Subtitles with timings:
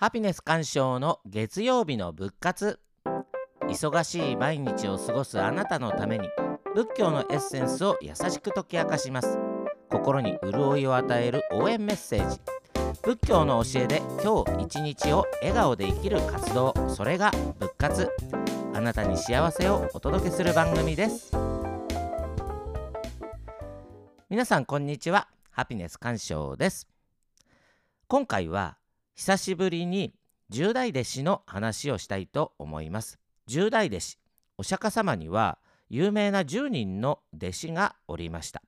[0.00, 2.80] ハピネス鑑賞の月曜日の仏活。
[3.68, 6.26] 忙しい毎日を過ごすあなたのために
[6.74, 9.38] 仏教のエッセンスを優しく解き明かします。
[9.90, 12.40] 心に潤いを与える応援メッセージ。
[13.02, 16.72] 仏教の教えで今日一日を笑顔で生きる活動。
[16.88, 18.10] それが仏活。
[18.72, 21.30] あなたに幸せをお届けする番組です。
[24.30, 25.28] 皆さんこんにちは。
[25.50, 26.88] ハピネス鑑賞です。
[28.08, 28.79] 今回は
[29.20, 30.14] 久しぶりに
[30.48, 34.18] 十大弟子の話をしたいと思います十大弟子
[34.56, 35.58] お釈迦様には
[35.90, 38.62] 有名な10人の弟子がおりました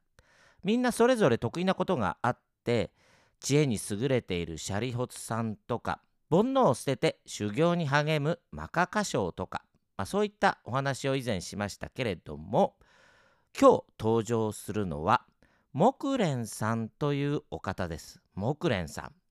[0.62, 2.93] みんなそれぞれ得意なことがあって
[3.41, 9.62] 知恵に優れているシャリホツさんとか煩悩を捨てて修行に励むマカカ賞とか、
[9.96, 12.74] まあ、そういったお話を以前しましたけれども
[13.59, 15.23] 今日登場するのは
[15.73, 18.21] 木蓮さんというお方です。
[18.34, 19.22] 木蓮さん。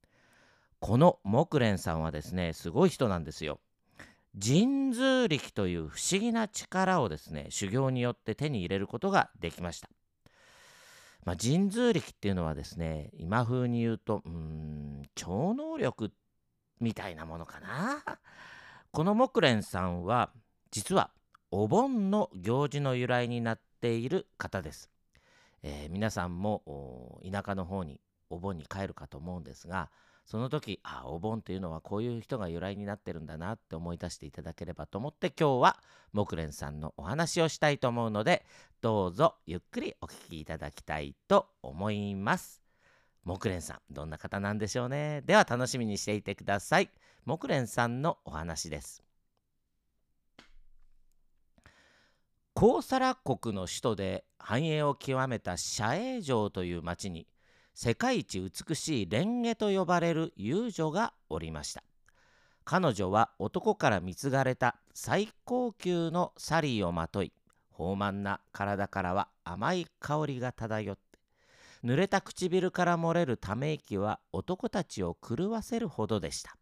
[0.82, 3.60] この木蓮さんはですね、すごい人なんですよ。
[4.44, 9.90] 神通力という不思議な力をですね、修行によって手に入れることができました。
[11.24, 16.12] まあ、神通力っていうのはですね、今風に言うと、うん、超能力
[16.80, 18.04] みたいなものかな。
[18.92, 20.32] この木蓮さんは、
[20.72, 21.12] 実は
[21.52, 24.90] お盆の行事の由来になっている方です。
[25.62, 29.92] えー、皆さんも田舎の方にお盆に帰るかと思うんですが
[30.26, 35.78] その時あお盆というのはこういう人が由来になってるんだなって思い出していただければと思って今日は
[36.14, 38.46] 木蓮さんのお話をしたいと思うので
[38.82, 42.62] どうぞゆっくりお聞きいただきたいと思います。
[43.24, 45.22] 木蓮さんどんな方なんでしょうね。
[45.22, 46.90] では楽しみにしていてください。
[47.26, 49.04] 木蓮さんのお話です。
[52.54, 57.28] 高サラ国の首都で繁栄を極めた社営城という町に
[57.74, 61.84] 世界一美しい蓮華と呼ばれる遊女がおりました。
[62.64, 67.34] 彼女は男から貢がれた最高級のサリーをまとい
[67.72, 71.20] 豊満な体からは甘い香りが漂って
[71.84, 76.56] 濡れた唇から漏れるため息は男たちを狂わせるほどでした。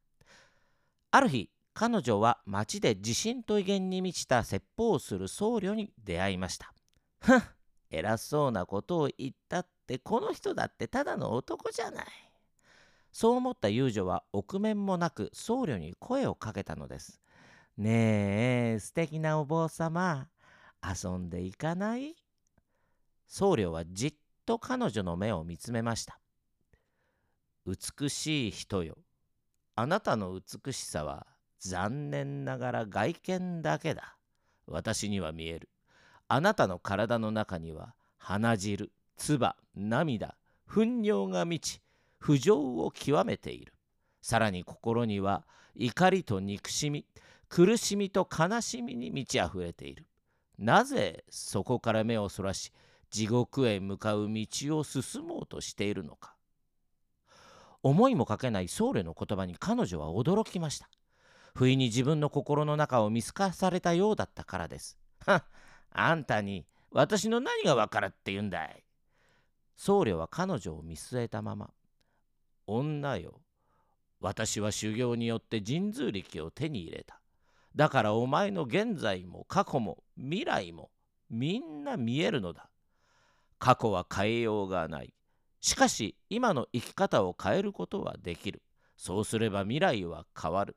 [1.11, 6.73] ある日彼女は町で自信と威厳に満ちた説法をする僧侶に出会いました。
[7.21, 7.58] ふん。
[7.89, 12.05] 偉そうなことを言ったってこの人だってただの男じゃない。
[13.11, 17.19] そう思った遊女は臆面もなく僧侶に声をかけたのです。
[17.77, 20.27] ねえ素敵なお坊様
[20.83, 22.15] 遊んでいかない？
[23.27, 24.13] 僧侶はじっ
[24.45, 26.19] と彼女の目を見つめました。
[27.65, 28.97] 美しい人よ
[29.75, 31.25] あなたの美しさは
[31.59, 34.17] 残念ながら外見だけだ。
[34.67, 35.69] 私には見える。
[36.31, 40.35] あなたの体の中には鼻汁、唾、涙、
[40.67, 41.81] 糞尿が満ち、
[42.19, 43.73] 不浄を極めている。
[44.21, 47.07] さらに心には怒りと憎しみ、
[47.49, 50.05] 苦しみと悲しみに満ち溢れている。
[50.59, 52.71] なぜそこから目をそらし、
[53.09, 56.35] 地獄へ向かう道を進もうとしているのか。
[57.81, 60.91] 思いもかけない僧侶の言葉に彼女は驚きました。
[61.55, 64.99] 不意に自分の心の中を見透かされたようだったからです。
[65.91, 68.83] あんたに私の何がわかるって言うんだい？
[69.75, 71.69] 僧侶は彼女を見据えたまま、
[72.67, 73.41] 女よ、
[74.19, 77.21] 私は修行によって神通力を手に入れた。
[77.75, 80.89] だからお前の現在も過去も未来も
[81.29, 82.69] みんな見えるのだ。
[83.59, 85.13] 過去は変えようがない。
[85.61, 88.61] しかし今の生き方を変えることはできる。
[88.97, 90.75] そうすれば未来は変わる。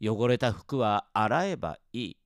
[0.00, 2.16] 汚れた服は洗えばいい。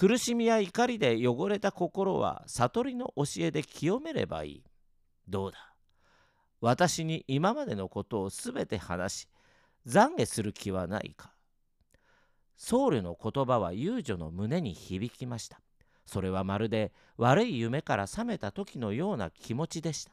[0.00, 4.62] 苦しみや怒りで汚れた心は悟りの教えで清めればいい。
[5.26, 5.58] どうだ？
[6.60, 9.28] 私に今までのことをすべて話し、
[9.88, 11.32] 懺悔する気はないか？
[12.56, 15.60] 僧侶の言葉は遊女の胸に響きました。
[16.06, 20.12] それはまるで悪い夢から覚めた時のような気持ちでした。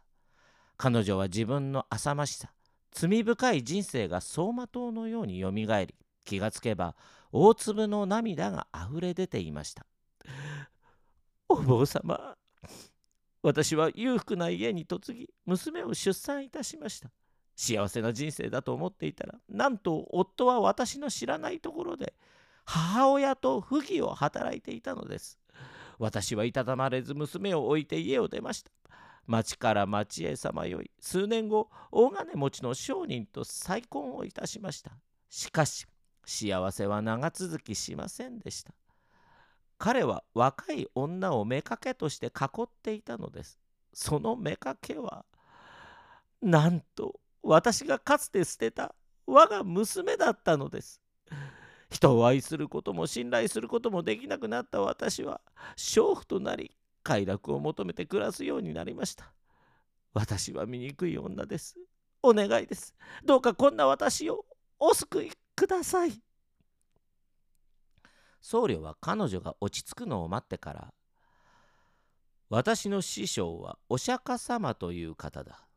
[0.78, 2.50] 彼女は自分の浅ましさ、
[2.92, 5.94] 罪深い人生が走馬灯のようによみがえり、
[6.26, 6.96] 気がつけば
[7.38, 9.86] 大粒の涙があふれ出ていました。
[11.50, 12.38] お坊様
[13.42, 17.12] 私は裕福な家に嫁ぎ娘を出産いたしました。
[17.58, 22.14] 幸せな人生だと思っていたらなんと夫は私の知らないところで
[22.64, 25.38] 母親と不義を働いていたのです。
[26.00, 28.72] 私はいたたまれず娘を置いて家を出ました。
[29.28, 30.90] 町から町へさまよい。
[31.02, 34.92] 数年後大金持ちの商人と再婚をいたしました。
[35.30, 35.86] しかし
[36.26, 38.74] 幸せは長続きしませんでした。
[39.78, 43.60] 彼は若い女を妾として囲っていたのです。
[43.94, 45.26] その妾は、
[46.42, 48.96] なんと私がかつて捨てた
[49.26, 51.02] 我が娘だったのです。
[51.90, 55.40] 人を愛することも信頼することもできなくなった私は
[55.78, 59.32] 娼婦となり快楽を求めて暮らすようになりました。
[60.14, 61.78] 私は醜い女です。
[62.24, 62.96] お願いです。
[63.24, 64.46] どうかこんな私を
[64.80, 66.14] お救いください。
[68.42, 70.94] 僧侶は彼女が落ち着くのを待ってから
[72.50, 75.68] 私の師匠はお釈迦様という方だ。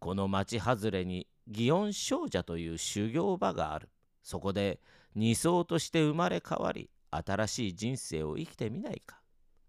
[0.00, 3.90] この町外れに祇園少女という修行場がある。
[4.26, 4.80] そこで
[5.14, 9.20] 二層として生まれ変わり新しい人生を生きてみないか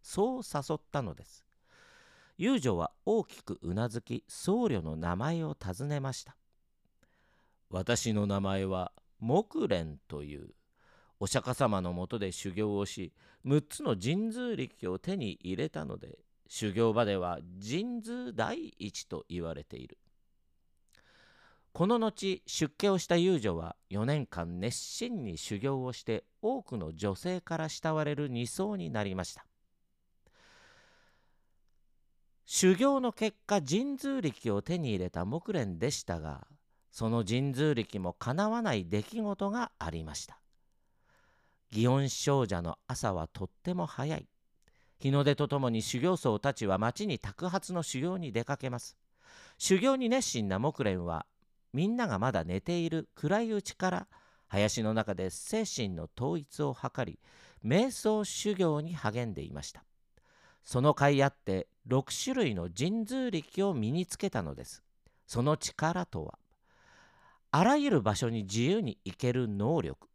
[0.01, 1.45] そう誘ったのです
[2.39, 6.35] 遊女は大きくうなずき僧侶の名前を尋ねました
[7.69, 10.49] 私の名前は木蓮という
[11.19, 13.13] お釈迦様のもとで修行をし
[13.45, 19.97] 6つの神通力を手に入れたので修行場では神通第一と言われている。
[21.73, 29.45] この後出家をした遊女は4年間熱心に修行をして多くの女性から慕われる二層になりました。
[32.45, 36.47] 修行の結果神通力を手に入れた木蓮でしたが
[36.97, 40.39] その神通力もかなわない出来事がありました。
[41.71, 44.27] 祇園少女の朝はとっても早い。
[44.97, 48.97] 日の出とともに修行僧たちは町に托発の修行に出かけます。
[49.59, 51.27] 修行に熱心な木蓮は
[51.71, 54.07] みんながまだ寝ている暗いうちから
[54.47, 57.19] 林の中で精神の統一を図り
[57.63, 59.83] 瞑想修行に励んでいました。
[60.63, 64.81] その甲斐あって6種類の神通力を身につけたのです。
[65.27, 66.39] その力とは
[67.51, 70.07] あらゆる場所に自由に行ける能力。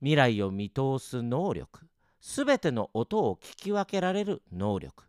[0.00, 1.86] 未来を見通す能力。
[2.20, 5.04] すべての音を聞き分けられる能力。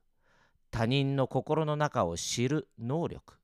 [0.71, 3.35] 他人の心の中を知る能力。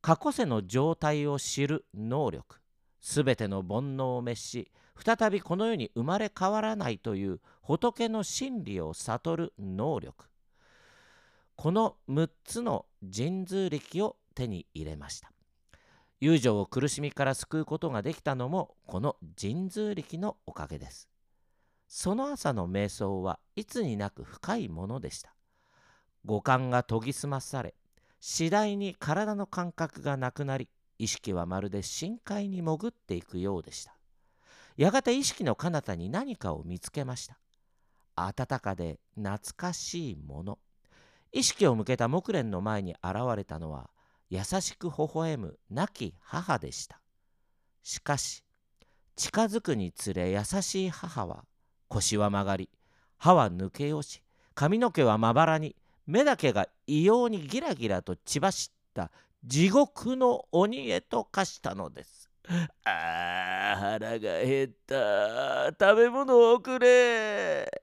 [0.00, 2.60] 過去世の状態を知る能力。
[3.00, 10.26] すべての煩悩を滅し再びこの世に生まれ変わらないという仏の真理を悟る能力。
[11.56, 15.32] この6つの神通力を手に入れました。
[16.20, 21.08] 友情を苦しみから救うことができたのもこの神通力のおかげです。
[21.86, 25.34] その朝の瞑想はいつになく深いものでした。
[26.24, 27.74] 五感が研ぎ澄まされ
[28.20, 30.68] 次第に体の感覚がなくなり
[30.98, 33.94] 意識はまるで深海に潜っていくようでした。
[34.76, 37.38] やがて意識の彼方に何かを見つけました。
[38.16, 40.58] 暖かで懐かしいもの。
[41.30, 43.90] 意識を向けた木蓮の前に現れたのは
[44.30, 47.00] 優しく微笑む亡き母でした。
[47.82, 48.44] しかし
[49.16, 51.44] 近づくにつれ優しい母は
[51.88, 52.68] 腰は曲がり
[53.16, 54.22] 歯は抜け落ち
[54.54, 55.74] 髪の毛はまばらに
[56.06, 59.10] 目だけが異様にギラギラと血走った
[59.44, 62.28] 地獄の鬼へと化したのです。
[62.84, 65.66] ああ腹が減った。
[65.78, 67.82] 食べ物をくれ。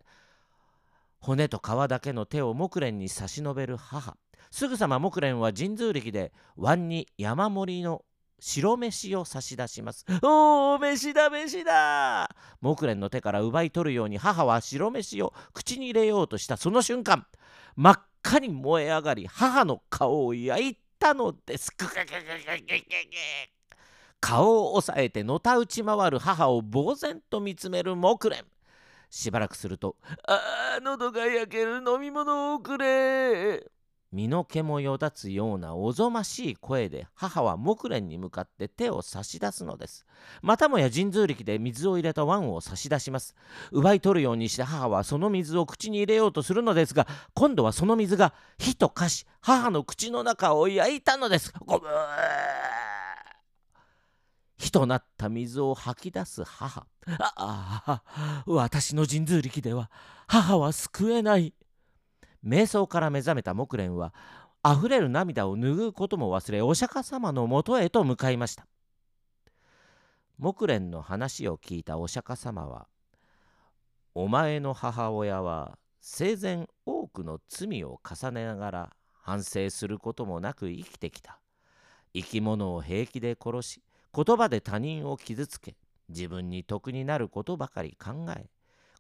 [1.20, 4.18] 骨と皮だけの手を木蓮に差し伸べる母
[4.56, 8.06] すぐさま木蓮は神通力で碗に山盛りの
[8.40, 10.06] 白飯を差し出します。
[10.24, 12.30] おお、飯だ、飯だ！
[12.62, 16.56] 木蓮の手から奪い取るように母は白飯を口に入れようとした。
[16.56, 17.28] その瞬間、
[17.76, 21.70] 真っ赤に燃え上がり母の顔を焼いたのです。
[24.22, 28.46] 顔を押さえてのたうち回る母を呆然と見つめる木蓮。
[29.10, 33.70] しばらくすると「ああ喉が焼ける飲み物をくれ」
[34.16, 40.06] 身の毛もよだつようなおぞましい声で母は木蓮に向かって手を差し出すのです。
[40.42, 43.36] またもや神通力で水を入れた碗を差し出します。
[43.74, 51.54] 奪い取るようにして母はその水を口に入れようとするのですが、今度はその水が火と化し、母の口の中を焼いたのです。
[51.66, 51.90] ごぶー
[54.58, 56.88] 火となった水を吐き出す母。
[57.20, 59.92] ああ、私の神通力では
[60.26, 61.54] 母は救えない。
[62.46, 64.14] 瞑想から目覚めた木蓮は
[64.62, 68.68] あふれる涙を拭うことも忘れお釈迦様のもとへと向かいました。
[70.38, 72.88] 木蓮の話を聞いたお釈迦様は
[74.14, 81.40] 「お前の母親は生前多くの罪を重ねながら反省することもなく生きてきた。
[82.14, 83.82] 生き物を平気で殺し
[84.14, 85.76] 言葉で他人を傷つけ
[86.08, 88.50] 自分に得になることばかり考え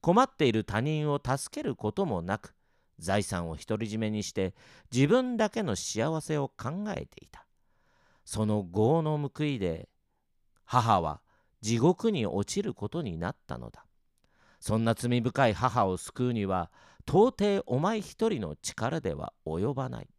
[0.01, 2.54] 困っている他人を助けることもなく
[2.99, 4.53] 財産を独り占めにして
[4.93, 7.45] 自分だけの幸せを考えていた。
[8.23, 9.89] その業の報いで
[10.63, 11.21] 母は
[11.61, 13.85] 地獄に落ちることになったのだ。
[14.59, 16.71] そんな罪深い母を救うには
[17.07, 20.09] 到底お前一人の力では及ばない。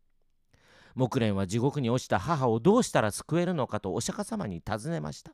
[0.94, 5.32] 木蓮は地獄に落ちた母をどうしたら救えるのかとお釈迦様に尋ねました。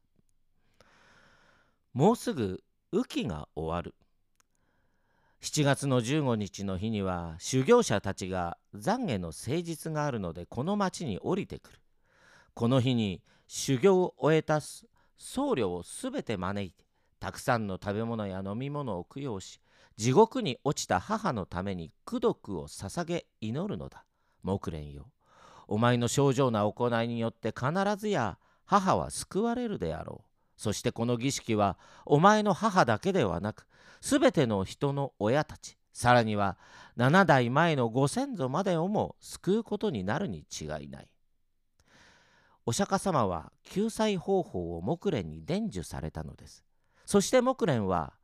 [1.92, 3.94] もうすぐ雨季が終わる。
[5.42, 11.78] 7月の15日の日には修行者たちが懺悔の誠実があるのでこの町に降りてくる。
[12.54, 14.86] この日に修行を終えた僧
[15.54, 16.84] 侶をすべて招いて
[17.18, 19.60] たくさんの食べ物や飲み物を供養し
[19.96, 24.04] 地獄に落ちた母のために功徳を捧げ祈るのだ。
[24.44, 25.10] 木蓮よ。
[25.66, 30.32] お前の症状な行いによって必ずや母は救われるであろう。
[30.56, 33.66] そしてこの儀式はお前の母だけではなく
[34.02, 36.58] すべての人の親たちさらには
[36.98, 41.08] 7代前のご先祖までをも救うことになるに違いない。
[42.66, 46.64] お釈迦様は救済方法を木蓮に伝授されたのです。
[47.06, 48.14] そして木蓮は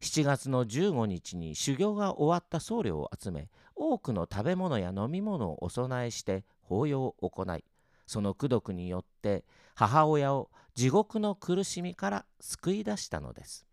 [0.00, 7.64] 7月の15日に修行が終わった僧侶を集め多くの食べ物や飲み物をお供えして法要を行い
[8.06, 9.44] その功徳によって
[9.76, 13.67] 母親を地獄の苦しみから救い出したのです。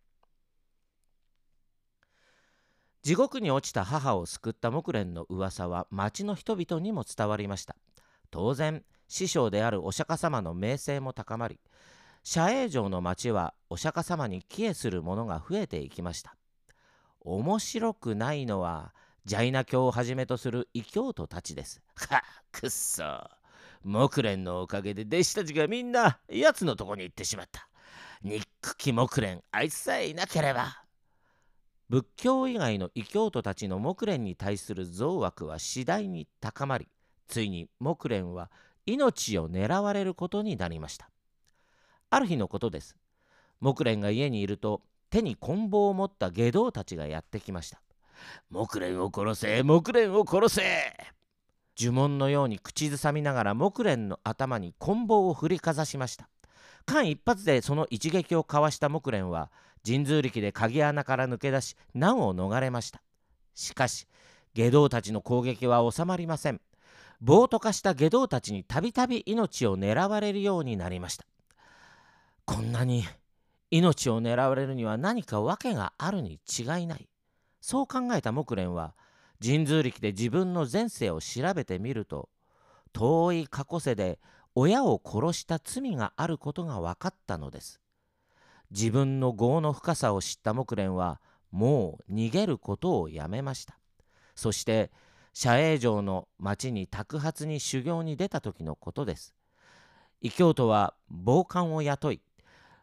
[3.06, 7.76] 地獄に落ちた母を救った木蓮の噂は町の人々にも伝わりました。
[8.32, 11.60] 当然師匠であるお釈迦様の名声も高まり
[12.24, 16.36] 社営城の町はお釈迦様に帰依する者が増えていきました。
[17.22, 21.84] 面白くないのはジャイナ教をはじめとする異教徒たちです。
[22.10, 23.04] はくっそ。
[23.84, 27.70] 木蓮のおかげで弟子たちがみんな奴のとこに行ってしまった。
[28.24, 30.85] 憎き木蓮あいつさえいなければ。
[31.90, 36.88] 仏教以外の異教徒たちの木蓮に対する増悪は次第に高まり
[37.28, 38.50] ついに木蓮は
[38.86, 41.10] 命を狙われることになりました。
[42.10, 42.96] ある日のことです。
[43.60, 47.82] 木蓮が家にいると手に棍棒を持った下道たちがやってきました。
[48.50, 50.64] 木蓮を殺せ木蓮を殺せ。
[51.78, 56.30] 呪文のように口ずさみながら木蓮の頭に棍棒を振りかざしました。
[56.86, 59.52] 間一髪でその一撃をかわした木蓮は
[59.86, 63.02] 神通力で鍵穴から抜け出し難を逃れました。
[63.54, 64.08] しかし
[64.54, 66.62] 下道たちの攻撃は収まりません。
[67.22, 71.26] 暴徒化した下道たちにたびたび命を狙われるようになりました。
[72.46, 73.04] こんなに
[73.72, 77.08] 命を狙われるには何か訳があるに違いない。
[77.62, 78.94] そう考えた木蓮は
[79.44, 82.30] 神通力で自分の前世を調べてみると
[82.94, 84.20] 遠い過去世で
[84.54, 87.82] 親を殺した罪があることが分かったのです。
[88.76, 93.80] 自分の業の深さを知った木蓮はもう逃げることをやめました。
[94.36, 94.92] そして
[95.32, 99.34] 社営城の町に托発に修行に出た時のことです。
[100.20, 102.22] 異教徒は暴漢を雇い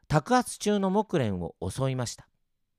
[0.08, 2.26] 托発中の木蓮を襲いました。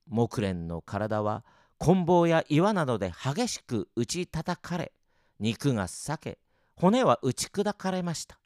[0.08, 1.44] 木蓮の体は
[1.78, 4.92] 棍棒や岩などで激しく打ち叩かれ
[5.38, 6.38] 肉が裂け
[6.74, 8.40] 骨は打ち砕かれました。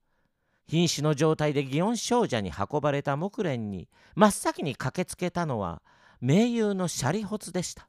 [0.69, 5.83] 瀕死の状態で祇園少女に運ばれた木蓮に真っ先に駆けつけたのは
[6.21, 7.89] 盟友のシャリホツでした。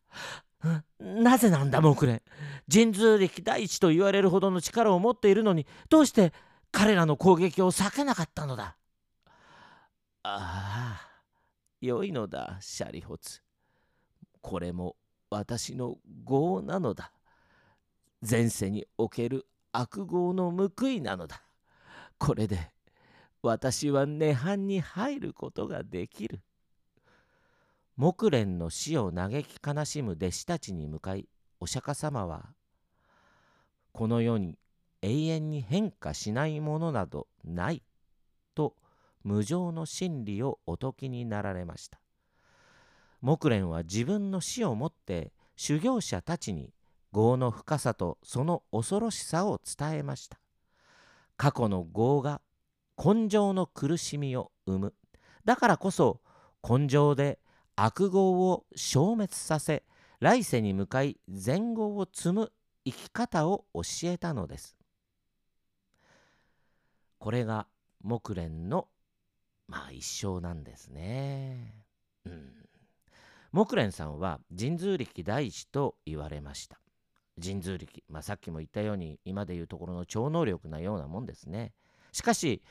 [0.99, 2.21] なぜなんだ木蓮。
[2.71, 6.33] 神通力第一と言われるほどの力を持っているのにどうして
[6.71, 8.77] 彼らの攻撃を避けなかったのだ。
[10.23, 11.09] ああ
[11.81, 13.41] 良いのだシャリホツ。
[14.41, 14.95] これも
[15.29, 17.11] 私の業なのだ。
[18.29, 21.41] 前世における悪業の報いなのだ。
[22.19, 22.71] これで
[23.41, 26.41] 私は涅槃に入ることができる。
[27.99, 31.27] 木蓮の死を嘆き悲しむ弟子たちに向かい
[31.59, 32.53] お釈迦様は
[33.91, 34.57] この世に
[35.01, 37.83] 永遠に変化しないものなどない
[38.55, 38.75] と
[39.25, 41.99] 無常の真理をお説きになられました
[43.19, 46.71] 木蓮は自分の死をもって修行者たちに
[47.13, 50.39] 業の深さとその恐ろしさを伝えました
[51.39, 52.41] 過去の業が
[52.97, 54.93] 根性の苦しみを生む。
[55.45, 56.19] だからこそ
[56.69, 57.39] 根性で
[57.77, 59.85] 悪業を消滅させ
[60.19, 62.51] 来世に向かい善業を積む
[62.83, 64.75] 生き方を教えたのです。
[67.19, 67.67] これが
[68.03, 68.89] 木蓮の
[69.69, 71.85] まあ一生なんですね。
[72.25, 72.51] うん。
[73.53, 76.81] 木蓮さんは神通力第一と言われました。
[77.43, 81.73] 神通力、まあ、さっきも言ったように今でいうところの超能力なようなもんですね
[82.11, 82.61] しかし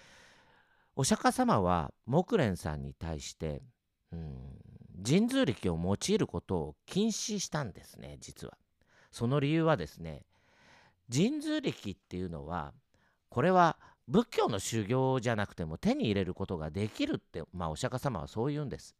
[0.97, 3.63] お釈迦様は木蓮さんに対して
[4.13, 4.37] うん
[5.07, 8.55] 神通力を用いることを禁止したんですね実は
[9.13, 10.25] その理由はですね
[11.13, 12.73] 神通力っていうのは
[13.29, 18.95] これは仏教の修行じゃなくても手に入れることができるって、まあ、お釈迦様はそう言うんです。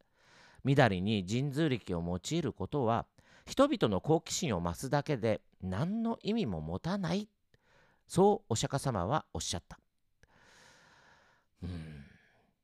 [0.63, 3.05] みだりに神通力を用いることは
[3.49, 7.27] 人々の好奇心を増すだけで何の意味も持たない
[8.07, 9.79] そうお釈迦様はおっしゃった。
[11.63, 12.05] うん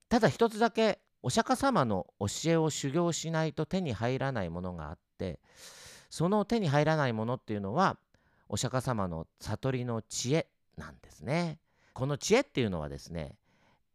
[0.07, 5.39] ただ一つだけお釈迦様の教えを修行しないと手に入らないものがあって
[6.11, 7.97] その手に入らないものっていうのは
[8.47, 11.57] お釈迦様の悟りの知恵なんですね。
[11.93, 13.35] この知恵っていうのはですね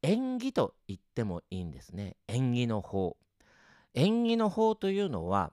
[0.03, 3.17] 縁起と言ってもいいんですね縁起の法
[3.95, 5.53] 縁起の法というのは、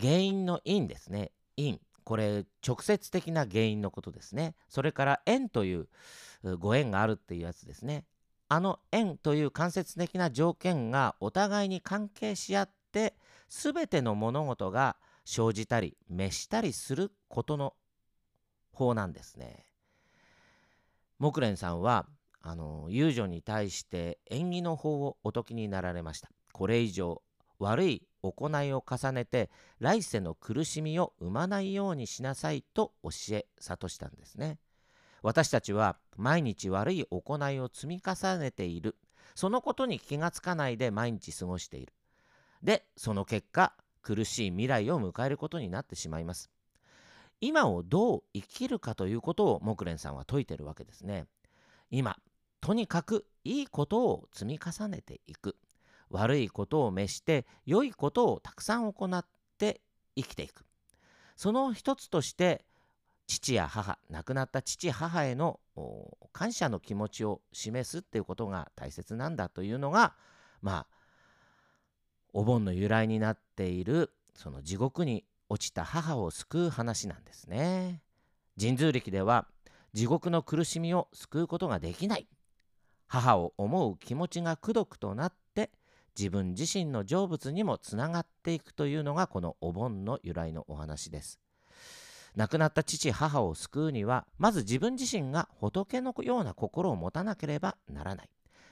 [0.00, 5.88] 原因の因ですね因これ直接的な原因のことですねそれから縁という
[6.58, 8.04] ご縁があるっていうやつですね
[8.48, 13.14] あの縁という間接的な条件がお互いに関係し合って
[13.48, 17.74] 全ての物事が生じたり滅したりすることの
[18.72, 19.66] 法なんですね。
[21.18, 22.06] 木蓮さんは
[22.40, 26.30] あの遊女に対して縁起の法をお説きになられました。
[26.52, 27.22] これ以上
[27.58, 34.58] 悪い行いを重ねて来世の苦しみを生まないようにしなさいと教え諭したんですね。
[35.22, 38.96] 私たちは毎日悪い行いを積み重ねている。
[39.34, 41.92] そのことに気がつかないで毎日過ごしている。
[42.62, 43.72] で、その結果、
[44.02, 46.50] 苦しい未来を迎えることになってしまいます。
[47.40, 51.26] 今をどう生きるかということを木蓮さんは説いてるわけですね。
[51.90, 52.16] 今、
[52.60, 55.56] とにかくいいことを積み重ねていく。
[56.10, 59.24] 悪いことを召して良いことをたくさん行っ
[59.58, 59.80] て
[60.16, 60.64] 生きていく。
[61.36, 62.64] その一つとして
[63.26, 65.60] 父や母亡くなった父母への
[66.32, 70.14] 感謝の気持ちを示すっていうことが大切なんだというのが
[70.62, 70.98] まあ
[72.32, 78.02] お盆の由来になっているその地獄に落ちた母を救う話なんですね。
[78.60, 79.46] 神通力では
[79.92, 82.28] 地獄の苦しみを救うことができない
[83.06, 85.47] 母を思う気持ちが功徳となって
[86.18, 91.38] 自分自身の成仏にもつながっていくというのがこのお盆の由来のお話です。
[92.34, 98.28] 亡くなった父母を救うにはまず自分自身が仏のような心を持たなければならない。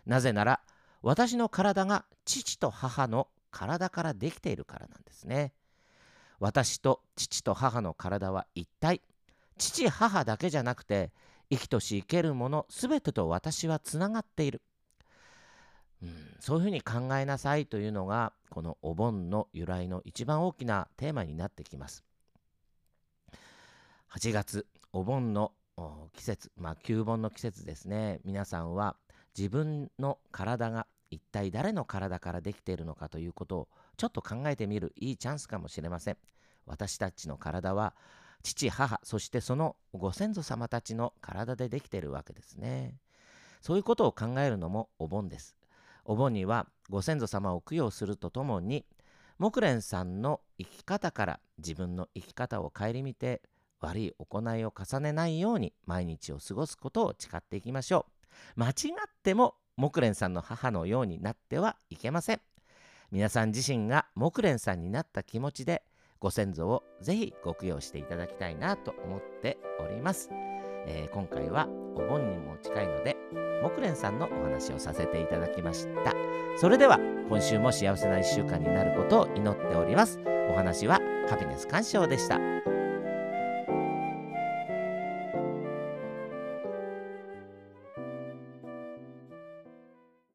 [0.07, 0.61] なぜなら
[1.03, 5.53] 私の体が父と母の体からできているからなんですね。
[6.41, 9.01] 私と父と母の体は一体
[9.57, 11.13] 父母だけじゃなくて
[11.51, 14.63] 生きとし生けるもの全てと私はつながっている、
[16.03, 22.05] うん、そういうふうに考えなさいというのがこのお盆の由来の一番大きなテーマになってきます。
[24.13, 25.53] 8月お盆の
[26.15, 26.53] 季節。
[26.57, 28.21] まあ旧盆の季節ですね。
[28.25, 28.97] 皆さんは
[29.37, 36.17] 自分の体が一体誰の体からできているのかということをちょっと考えてみるいいチャンスかもしれません。
[36.67, 37.95] 私たちの体は
[38.43, 42.97] 父母そしてそのご先祖様たちの体でできているわけですね。
[43.61, 45.57] そういうことを考えるのもお盆です。
[46.07, 48.87] お盆にはご先祖様を供養するとともに
[49.39, 53.43] 木蓮さんの生き方から自分の生き方を顧みて
[53.81, 58.07] 悪い行いを重ねないように毎日を過ごすことを誓っていきましょ
[58.57, 58.61] う。
[58.61, 62.41] 間違っても木蓮さんの母のようになってはいけません。
[63.11, 65.83] 皆さん自身が木蓮さんになった気持ちで
[66.19, 70.31] ご先祖をぜひご供養していただきたいなと思っております、
[70.87, 73.17] えー、今回はお盆にも近いので
[73.63, 76.13] 木蓮さんのお話をさせていただきました。
[76.59, 80.21] それでは今週も幸せな1週間になることを祈っております。
[80.51, 82.76] お話はハピネス鑑賞でした。